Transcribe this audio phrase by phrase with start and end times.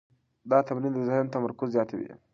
[0.51, 2.07] دا تمرین د ذهن تمرکز زیاتوي.